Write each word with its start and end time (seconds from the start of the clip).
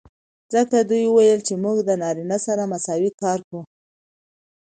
ځکه 0.53 0.77
دوي 0.89 1.05
وويل 1.09 1.39
چې 1.47 1.53
موږ 1.63 1.77
د 1.83 1.89
نارينه 2.01 2.37
سره 2.45 2.63
مساوي 2.71 3.11
کار 3.21 3.39
کو. 3.49 3.59